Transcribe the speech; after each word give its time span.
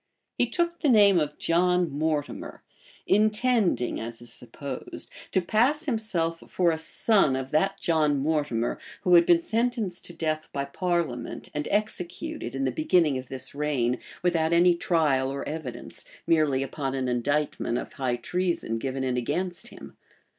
He 0.35 0.47
took 0.49 0.79
the 0.79 0.89
name 0.89 1.19
of 1.19 1.37
John 1.37 1.91
Mortimer; 1.91 2.63
intending, 3.05 3.99
as 3.99 4.19
is 4.19 4.33
supposed, 4.33 5.11
to 5.31 5.41
pass 5.43 5.85
himself 5.85 6.39
for 6.49 6.71
a 6.71 6.79
son 6.79 7.35
of 7.35 7.51
that 7.51 7.77
Sir 7.79 7.83
John 7.83 8.17
Mortimer 8.17 8.79
who 9.01 9.13
had 9.13 9.27
been 9.27 9.43
sentenced 9.43 10.03
to 10.05 10.13
death 10.13 10.49
by 10.51 10.65
parliament, 10.65 11.49
and 11.53 11.67
executed, 11.69 12.55
in 12.55 12.65
the 12.65 12.71
beginning 12.71 13.19
of 13.19 13.29
this 13.29 13.53
reign, 13.53 13.99
without 14.23 14.53
any 14.53 14.73
trial 14.73 15.29
or 15.29 15.47
evidence, 15.47 16.03
merely 16.25 16.63
upon 16.63 16.95
an 16.95 17.07
indictment 17.07 17.77
of 17.77 17.93
high 17.93 18.15
treason 18.15 18.79
given 18.79 19.03
in 19.03 19.17
against 19.17 19.67
him. 19.67 19.95